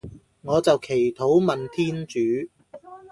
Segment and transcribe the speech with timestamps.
[0.41, 2.49] 我就祈禱問天主